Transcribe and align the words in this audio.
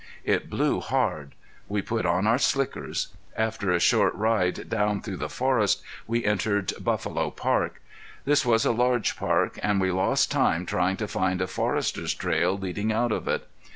It 0.23 0.49
blew 0.49 0.79
hard. 0.79 1.35
We 1.67 1.83
put 1.83 2.07
on 2.07 2.25
our 2.25 2.39
slickers. 2.39 3.09
After 3.37 3.69
a 3.71 3.79
short 3.79 4.15
ride 4.15 4.67
down 4.67 5.03
through 5.03 5.17
the 5.17 5.29
forest 5.29 5.83
we 6.07 6.25
entered 6.25 6.73
Buffalo 6.83 7.29
Park. 7.29 7.83
This 8.25 8.43
was 8.43 8.65
a 8.65 8.71
large 8.71 9.15
park, 9.15 9.59
and 9.61 9.79
we 9.79 9.91
lost 9.91 10.31
time 10.31 10.65
trying 10.65 10.97
to 10.97 11.07
find 11.07 11.39
a 11.39 11.45
forester's 11.45 12.15
trail 12.15 12.57
leading 12.57 12.91
out 12.91 13.11
of 13.11 13.27
it. 13.27 13.47